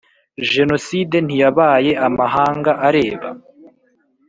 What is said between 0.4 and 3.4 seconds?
jenoside ntiyabaye amahanga areba?